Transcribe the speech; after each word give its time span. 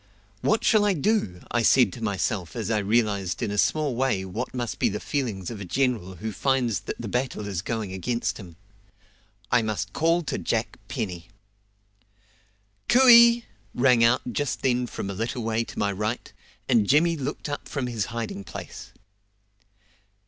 "What 0.41 0.63
shall 0.63 0.83
I 0.83 0.93
do?" 0.93 1.43
I 1.51 1.61
said 1.61 1.93
to 1.93 2.03
myself 2.03 2.55
as 2.55 2.71
I 2.71 2.79
realised 2.79 3.43
in 3.43 3.51
a 3.51 3.57
small 3.59 3.95
way 3.95 4.25
what 4.25 4.51
must 4.51 4.79
be 4.79 4.89
the 4.89 4.99
feelings 4.99 5.51
of 5.51 5.61
a 5.61 5.63
general 5.63 6.15
who 6.15 6.31
finds 6.31 6.79
that 6.79 6.99
the 6.99 7.07
battle 7.07 7.45
is 7.47 7.61
going 7.61 7.93
against 7.93 8.39
him. 8.39 8.55
"I 9.51 9.61
must 9.61 9.93
call 9.93 10.23
to 10.23 10.39
Jack 10.39 10.79
Penny." 10.87 11.27
"Cooey!" 12.89 13.45
rang 13.75 14.03
out 14.03 14.33
just 14.33 14.63
then 14.63 14.87
from 14.87 15.07
a 15.07 15.13
little 15.13 15.43
way 15.43 15.63
to 15.65 15.77
my 15.77 15.91
right, 15.91 16.33
and 16.67 16.87
Jimmy 16.89 17.15
looked 17.15 17.47
up 17.47 17.69
from 17.69 17.85
his 17.85 18.05
hiding 18.05 18.43
place. 18.43 18.93